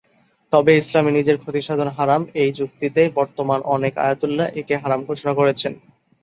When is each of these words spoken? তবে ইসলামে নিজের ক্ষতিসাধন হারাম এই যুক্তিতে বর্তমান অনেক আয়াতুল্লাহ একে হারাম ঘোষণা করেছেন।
তবে 0.53 0.71
ইসলামে 0.77 1.11
নিজের 1.11 1.37
ক্ষতিসাধন 1.39 1.89
হারাম 1.97 2.21
এই 2.41 2.51
যুক্তিতে 2.59 3.01
বর্তমান 3.19 3.59
অনেক 3.75 3.93
আয়াতুল্লাহ 3.99 4.47
একে 4.59 4.75
হারাম 4.77 4.99
ঘোষণা 5.09 5.33
করেছেন। 5.39 5.73